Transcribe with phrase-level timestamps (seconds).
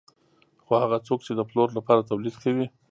[0.63, 2.65] خو هغه څوک چې د پلور لپاره تولید کوي